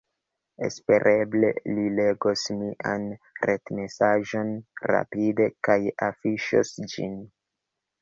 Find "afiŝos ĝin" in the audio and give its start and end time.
6.11-7.19